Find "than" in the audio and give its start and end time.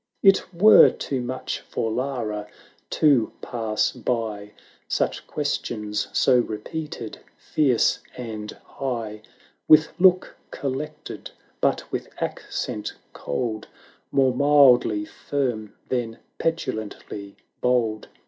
15.89-16.17